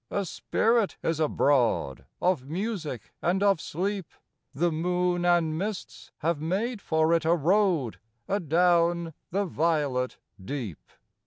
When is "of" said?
2.19-2.49, 3.43-3.61